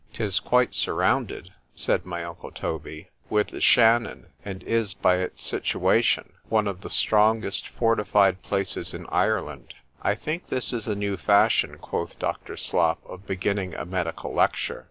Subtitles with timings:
[0.13, 6.33] —'Tis quite surrounded, said my uncle Toby, with the Shannon, and is, by its situation,
[6.49, 11.77] one of the strongest fortified places in Ireland.—— I think this is a new fashion,
[11.77, 12.57] quoth Dr.
[12.57, 14.79] Slop, of beginning a medical lecture.